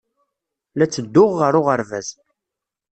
La 0.77 0.85
ttedduɣ 0.87 1.31
ɣer 1.39 1.53
uɣerbaz. 1.59 2.09